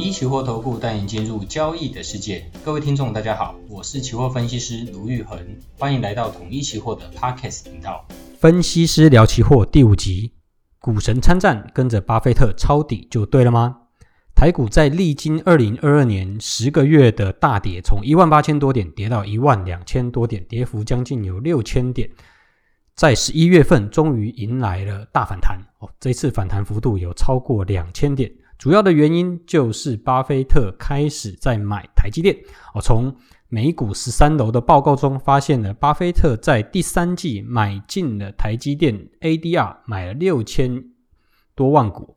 [0.00, 2.50] 一期货投顾带你进入交易的世界。
[2.64, 5.38] 各位听众，大家好，我是期货分析师卢玉恒，
[5.76, 8.06] 欢迎来到统一期货的 Podcast 频道。
[8.38, 10.32] 分析师聊期货第五集：
[10.78, 13.76] 股神参战，跟着巴菲特抄底就对了吗？
[14.34, 22.08] 台股在历经二零二二年十个月的大跌，从一万八千多点跌到一万两千多点，跌幅将近有六千点。
[22.94, 25.90] 在十一月份，终于迎来了大反弹哦！
[26.00, 32.36] 这次反弹幅度有超过两千点，主要的原因就是巴菲特开始在买台积电
[32.74, 32.80] 哦。
[32.82, 33.16] 从
[33.48, 40.84] 美股十三楼的报告中发现了，巴菲特在第三季买进了台积电 ADR，买了六千
[41.54, 42.14] 多万股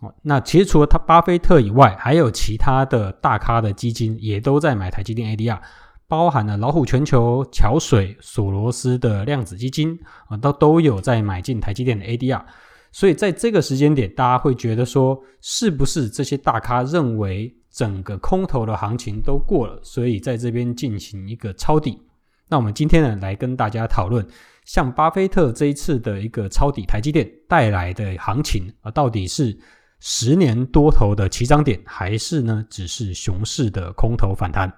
[0.00, 0.14] 哦。
[0.20, 5.58] 那其实除了他巴菲特以外，还有其他的大咖的基金也都在买台积电 ADR。
[6.06, 12.42] 包含了老虎全球、桥水、索罗斯的量子基金啊，都都有在买进台积电的 ADR，
[12.90, 22.00] 所以在这个时间点，大家会觉得说，是不是这些大咖认为整个空头的行情都过了，所以在这边进行一个抄底？
[22.48, 24.26] 那我们今天呢，来跟大家讨论，
[24.64, 29.56] 像巴菲特这一次的一个抄底台积电带来的行情啊，到底是
[30.00, 34.72] 十年多头的起涨点，还是呢，只是熊市的空头反弹？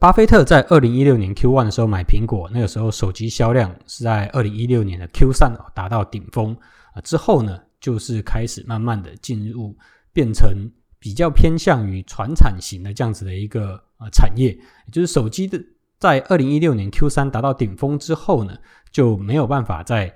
[0.00, 6.56] 巴菲特在二零一六年 Q1 的时候买苹果，那个时候手机销量是在二零一六年的 Q3 达到顶峰
[6.92, 9.76] 啊，之后呢，就是开始慢慢的进入
[10.12, 15.60] 变成比较偏向于传产型的这样子的一个呃产业，也就是手机的
[15.98, 18.56] 在二零一六年 Q3 达到顶峰之后呢，
[18.92, 20.14] 就没有办法再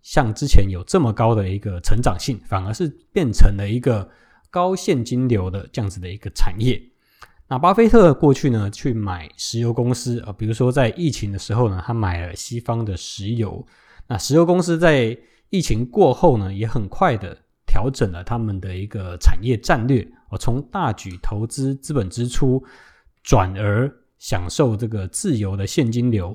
[0.00, 4.08] 像之前有这么高的一个成长性，反而是变成了一个
[4.48, 6.80] 高现金流的这样子的一个产业。
[7.46, 13.64] 那巴菲特过去呢，去买石油公司啊，比如说在疫情的时候呢，他买了西方的石油。
[14.06, 15.16] 那石油公司在
[15.50, 22.64] 疫情过后呢，也很快的调整了他们的一个产业战略，哦，从大举投资资本支出，
[23.22, 26.34] 转而享受这个自由的现金流，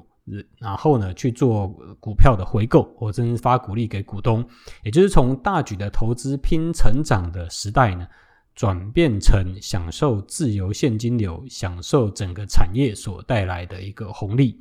[0.59, 1.68] 然后呢去做
[2.00, 4.47] 股票的回购，或者是发股利给股东，
[4.84, 8.08] 也就是从大举的投资拼成长的时代呢。
[8.59, 14.59] 转变成享受自由现金流，享受整个产业所带来的一个红利。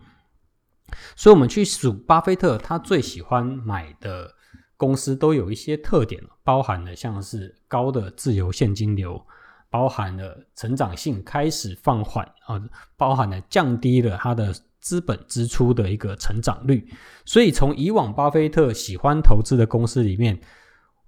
[1.16, 4.32] 所以，我们去数巴菲特他最喜欢买的
[4.76, 9.20] 公司，都有一些特点，包含了像是高的自由现金流，
[9.68, 12.62] 包含了成长性开始放缓啊，
[12.96, 16.88] 包含了降低了它的资本支出的一个成长率。
[17.24, 20.38] 所以，从以往巴菲特喜欢投资的公司里面，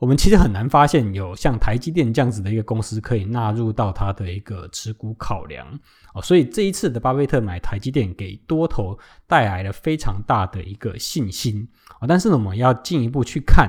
[0.01, 5.67] 我们其实很难发现有像台积电这样子的一个公司可以纳入到它的一个持股考量
[6.15, 11.69] 哦，所以这一次的巴菲特买台积电给多头带来了非常大的一个信心
[11.99, 12.07] 啊。
[12.09, 13.69] 但是呢，我们要进一步去看，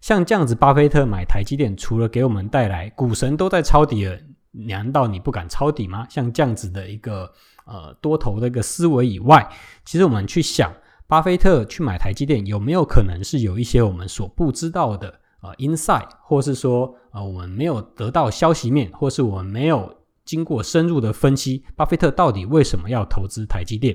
[0.00, 4.16] 像这样子巴菲特买台积电，除了给我们带来股神都在抄底了，
[4.52, 6.06] 难道你不敢抄底吗？
[6.08, 7.28] 像这样子的一个
[7.64, 9.44] 呃多头的一个思维以外，
[9.84, 10.72] 其实我们去想，
[11.08, 15.18] 巴菲特去买台积电有没有可能是有一些我们所不知道的？
[15.42, 19.94] 啊，inside，或是说，啊，我们没有得到消息面，或是我们没有
[20.24, 23.94] 经过深入的分析，巴菲特到底为什么要投资台积电？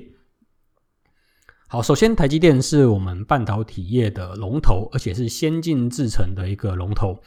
[1.66, 7.20] 好，首先，台积电是我们半导体业的龙头，而且是先进制程的一个龙头。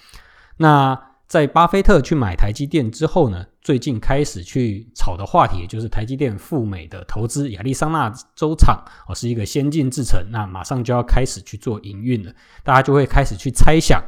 [0.57, 12.33] 那在巴菲特去买台积电之后呢，最近开始去炒的话题，就是台积电赴美的投资，亚利桑那州厂哦，是一个先进制程，那马上就要开始去做营运了，
[12.65, 14.03] 大家就会开始去猜想，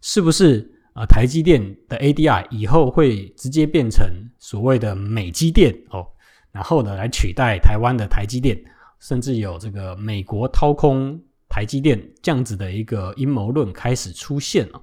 [0.00, 4.08] 是不是呃台积电的 ADR 以后会直接变成
[4.38, 6.06] 所谓的美积电哦，
[6.52, 8.58] 然后呢来取代台湾的台积电，
[8.98, 14.82] 甚至有这个美国掏空台积电这样子的一个阴谋论开始出现了。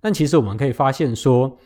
[0.00, 1.58] 但其实我们可以发现说，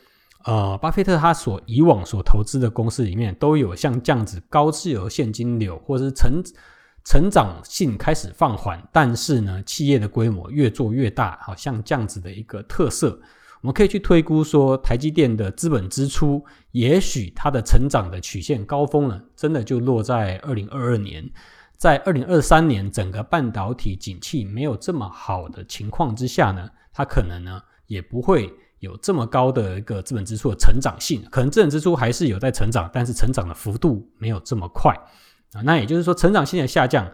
[0.45, 6.43] 呃，巴菲特他所以往所投资的公司里面，都有像这样子高自由现金流，或者是成
[7.05, 13.21] 成长性开始放缓，但是呢，企业的规模越做越大，好像这样子的一个特色。
[13.63, 21.29] 我们可以去推估说，台积电的资本支出，也许它的成长的曲线高峰呢，真的就落在二零二二年，
[21.77, 27.61] 在二零二三年整个半导体景气没有这么好的情况之下呢，它可能呢。
[27.91, 28.49] 也不会
[28.79, 34.95] 有这么高的一个资本支出的成长性，可能资本支出还是有在成长，但是成长的幅度没有这么快
[35.55, 35.61] 啊。
[35.65, 37.11] 那也就是说，成长性的下降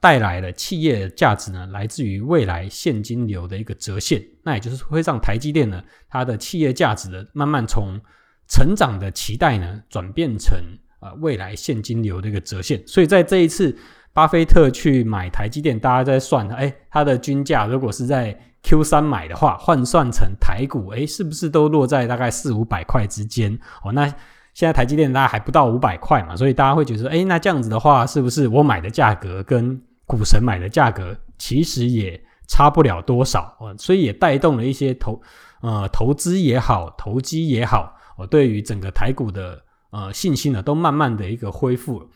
[0.00, 4.20] 带来的企业价值呢，来自于未来现金流的一个折现。
[4.42, 8.00] 那也就是会让台积电呢，它的企业价值呢，慢慢从
[8.48, 10.58] 成长的期待呢，转变成
[10.98, 12.82] 啊未来现金流的一个折现。
[12.88, 13.78] 所以在这一次
[14.14, 23.58] 巴菲特去买台积电，大家在算，哎，他的均价如果是在 Q 三买的话，换算成台股，哎，是不是都落在大概四五百块之间？
[23.82, 24.06] 哦，那
[24.52, 33.56] 现在台积电大概还不到五百块嘛，所以大家会觉得，哎，那这样子的话，是不是我买的价格跟股神买的价格其实也差不了多少？
[33.60, 35.20] 哦，所以也带动了一些投
[35.62, 39.58] 呃投资也好，投机也好，哦，对于整个台股的
[39.90, 42.06] 呃信心呢，都慢慢的一个恢复。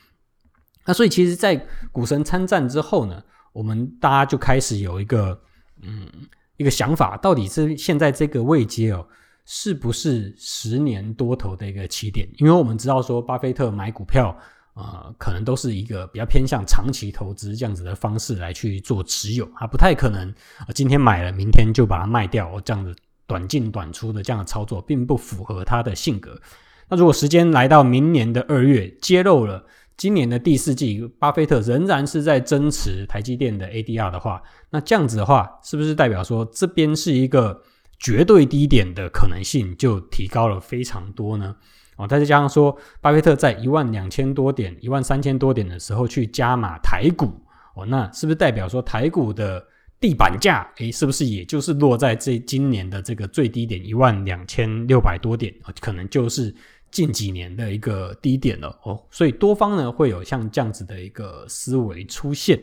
[0.86, 1.56] 那所以，其实，在
[1.90, 3.20] 股神参战之后呢，
[3.52, 5.36] 我们大家就开始有一个
[5.82, 6.06] 嗯
[6.56, 9.04] 一个想法，到底是现在这个位阶哦，
[9.44, 12.28] 是不是十年多头的一个起点？
[12.38, 14.36] 因为我们知道说，巴菲特买股票
[14.74, 20.32] 呃，可能都是一个比较偏向长期投资这样子的方式来去做持有，他不太可能
[20.72, 22.94] 今天买了，明天就把它卖掉，这样子
[23.26, 26.40] 短进短出的这样的操作，并不符合他的性格。
[26.88, 29.66] 那如果时间来到明年的二月，揭露了。
[29.96, 37.62] 今年的第四季，巴菲特仍然是在增持台积电的 ADR 的话，那这样子的话，是不是代表说这边是一个
[37.98, 41.56] 绝对低点的可能性就提高了非常多呢？
[41.96, 47.32] 哦，再加上说，巴菲特在一万两千多点、一万三千多点的时候去加码台股，
[47.74, 49.66] 哦，那是不是代表说台股的
[49.98, 55.54] 地板价，诶，是不是也就是落在这今年的这个最低点一万两千六百多点？
[55.80, 56.54] 可能就是。
[56.90, 62.60] 近几年的一个低点了哦，所以多方呢会有像这样子的一个思维出现。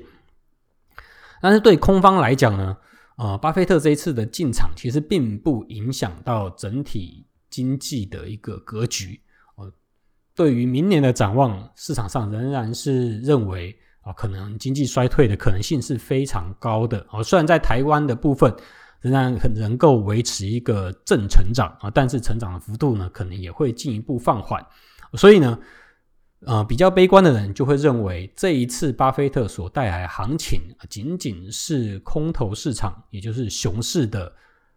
[1.42, 2.78] 但是对空方来讲呢，
[3.18, 9.20] 呃，巴菲特这一次的进场其实并不影响到整体经济的一个格局
[9.56, 9.72] 哦。
[10.34, 17.24] 对于明年的展望，市场上仍然是认为啊，可能经济衰退的可能性是非常高的哦。
[17.24, 18.54] 虽然在台湾的部分。
[19.04, 24.66] 仍然很能够维持一个正成长啊，但是成长的幅度呢，可能也会进一步放缓。
[25.16, 25.60] 所以呢，
[26.46, 34.32] 呃，比较悲观的人就会认为，这一次巴菲特所带来的行情，仅仅是空头市场，也就是熊市的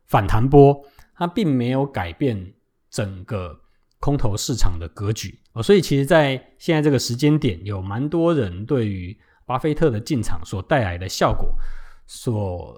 [0.07, 0.77] 反弹波，
[1.15, 2.53] 它并没有改变
[2.91, 3.57] 整个
[4.01, 5.39] 空头市场的格局。
[5.63, 11.55] 所以其实，在现在这个时间点，有蛮多人对于巴菲特的进场所带来的效果
[12.09, 12.77] 所。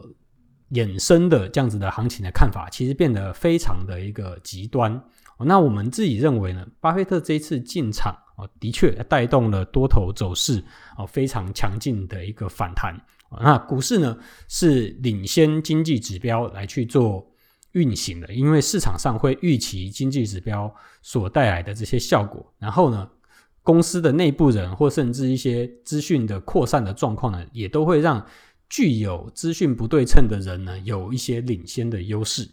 [0.73, 5.03] 衍生的这样子的行情的看法，其实变得非常的一个极端。
[5.41, 10.63] 那我们自己认为呢，巴菲特这一次进场哦，的确带动了多头走势
[10.97, 12.95] 哦，非常强劲的一个反弹。
[13.41, 14.19] 那股市呢，
[14.49, 17.25] 是领先经济指标来去做
[17.73, 22.45] 运行的，因为市场上会预期经济指标所带来的这些效果。
[22.59, 23.09] 然后呢，
[23.63, 28.27] 公司的内部人或甚至一些资讯的扩散的状况呢，也都会让。
[28.69, 32.45] 具有资讯不对称的人呢，有一些领先的优势，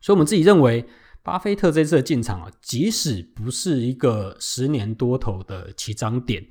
[0.00, 0.84] 所以我们自己认为，
[1.22, 6.42] 巴菲特这次的进场啊，即使不是一个十年多头的起涨点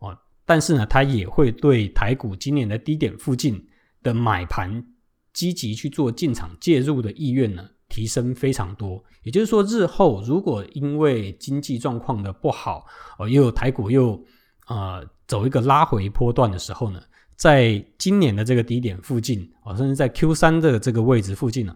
[0.00, 3.66] 哦，但是呢，他也会对台股今年的低点附近
[4.02, 4.84] 的买盘
[5.32, 9.02] 积极去做进场介入的意愿呢，提升非常多。
[9.22, 12.86] 也就是说，日后如果因为经济状况的不好，
[13.18, 14.22] 哦，又有台股又
[14.68, 17.00] 呃走一个拉回波段的时候呢，
[17.40, 21.74] 在今年的这个低点附近，啊甚至在 Q 三的这个位置附近呢，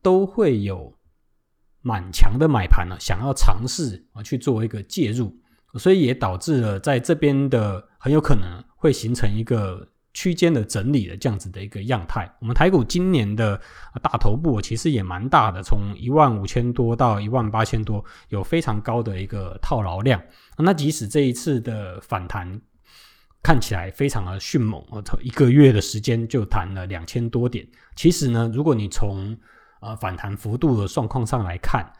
[0.00, 0.94] 都会有
[1.82, 5.34] 蛮强的买盘呢，想要尝试啊去做一个介入，
[5.74, 9.84] 所以也导致了在这边的很有可能会形成一个
[10.14, 12.32] 区间的整理的这样子的一个样态。
[12.40, 13.60] 我们台股今年的
[14.00, 20.22] 大头部其实也蛮大的，从一万五千多到一万八千多，有非常高的一个套牢量。
[20.56, 22.60] 那即使这一次的反弹，
[23.42, 24.84] 看起来非常的迅猛，
[25.22, 27.66] 一个月的时间就弹了两千多点。
[27.96, 29.36] 其实呢，如果你从
[29.80, 31.90] 呃反弹幅度的状况上来看，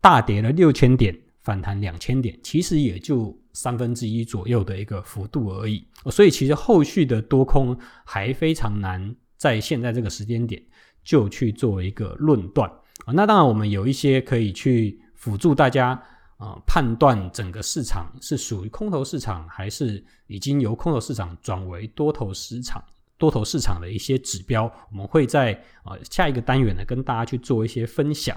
[0.00, 5.86] 大跌了六千点，反弹两千点，其实也就三分之一左右的一个幅度而已。
[6.10, 10.62] 所以其实后续的多空还非常难在现在这个时间点
[11.02, 12.68] 就去做一个论断
[13.06, 13.12] 啊。
[13.14, 16.00] 那当然，我们有一些可以去辅助大家。
[16.42, 22.82] 啊，判断整个市场是属于空头市场，还是已经由空头市场转为多头市场、
[23.16, 25.52] 多头市场的一些指标，我们会在
[25.84, 28.36] 啊下一个单元呢跟大家去做一些分享。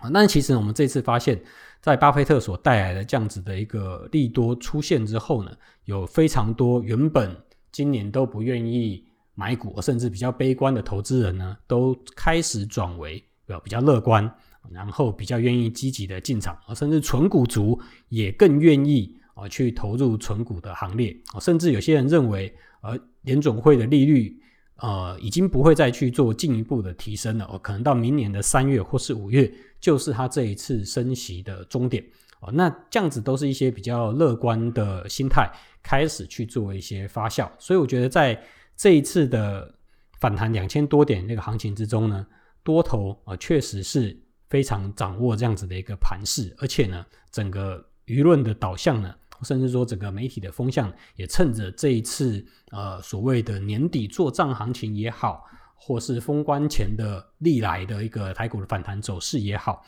[0.00, 1.42] 啊，那其实我们这次发现，
[1.80, 5.50] 在巴菲特所带来的这样子的一个利多出现之后呢，
[5.86, 7.34] 有非常多原本
[7.72, 9.02] 今年都不愿意
[9.34, 13.24] 买股，甚至比较悲观的投资人呢，都开始转为
[13.64, 14.30] 比较乐观。
[14.72, 24.38] 然后比较愿意积极的进场，甚至存股族也更愿意啊去投入存股的行列，甚至有些人认为，呃，联总会的利率
[24.76, 32.04] 呃已经不会再去做进一步的提升了哦，可能到明年的三月或是五月就是他这一次升息的终点，
[32.40, 35.50] 哦，那这样子都是一些比较乐观的心态
[35.82, 38.40] 开始去做一些发酵，所以我觉得在
[38.76, 39.74] 这一次的
[40.18, 42.26] 反弹两千多点那个行情之中呢，
[42.62, 44.16] 多头啊确实是
[44.48, 59.84] 非常掌握这样子的一个盘势，而且呢，整个舆论的导向呢，甚至说整个媒体的风向也趁着这一次呃所谓的年底做账行情也好，或是封关前的历来的一个台股的反弹走势也好。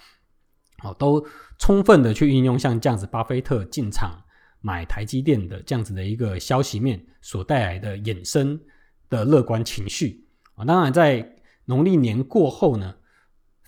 [0.83, 1.27] 哦，都
[1.59, 4.23] 充分的去运用像这样子，巴菲特进场
[4.61, 8.61] 买台积电的这样子的一个消息面所带来的衍生
[9.09, 10.25] 的乐观情绪
[10.55, 10.65] 啊。
[10.65, 12.95] 当然，在农历年过后呢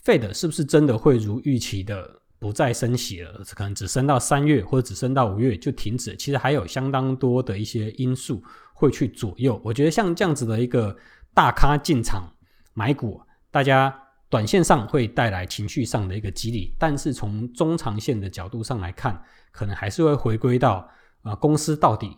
[0.05, 3.43] ，Fed 是不是真的会如预期的不再升息了？
[3.55, 6.17] 可能只升到三月或者只升到五月就停止？
[6.17, 8.43] 其实还有相当多的一些因素
[8.73, 9.61] 会去左右。
[9.65, 10.97] 我觉得像这样子的一个
[11.35, 12.33] 大咖进场
[12.75, 13.97] 买股，大家。
[14.31, 20.89] 短线上会带来情绪上的一个激励，但是从中长线的角度上来看，可能还是会回归到
[21.23, 22.17] 啊、公司到底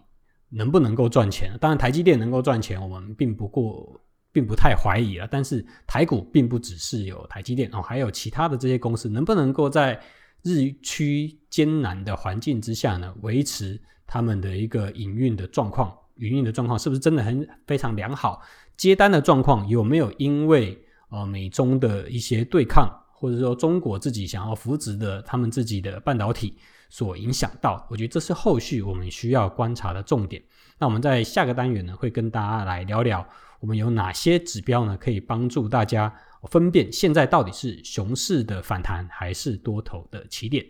[0.50, 1.56] 能不能够赚钱。
[1.58, 3.98] 当然，台积电能够赚钱，我们并不过
[4.32, 5.28] 并不太怀疑了。
[5.30, 10.00] 但是台股并不只是有台积电哦，还有其他的这些公司能不能够在
[10.42, 15.96] 日趋艰难的环境之下呢，维持他们的一个营运的状况？
[16.16, 18.42] 营运的状况是不是真的很非常良好？
[18.76, 20.76] 接单的状况有没有因为？
[21.14, 26.56] 呃，美中的一些对抗，或者说中国自己想要扶植的他们自己的半导体
[26.88, 30.42] 所影响到，我觉得这是后续我们需要观察的重点。
[30.78, 33.28] 那我们在下个单元呢，会跟大家来聊聊，
[33.62, 36.12] 我们有哪些指标呢，可以帮助大家
[36.50, 40.66] 分辨现在到底是熊市的反弹还是多头的起点。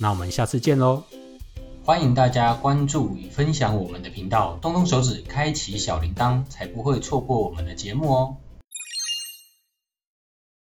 [0.00, 1.04] 那我们下次见喽！
[1.84, 8.36] 欢迎大家关注与分享我们的频道，动动手指开启小铃铛，才不会错过我们的节目哦。